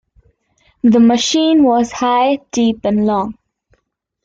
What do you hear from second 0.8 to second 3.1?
The machine was high, deep and